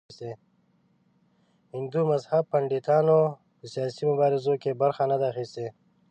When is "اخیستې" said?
5.31-5.67